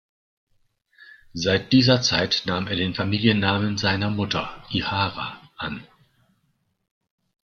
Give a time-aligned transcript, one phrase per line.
[1.35, 5.85] Seit dieser Zeit nahm er den Familiennamen seiner Mutter, Ihara, an.